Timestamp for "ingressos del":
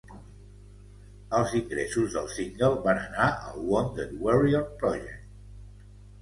1.59-2.29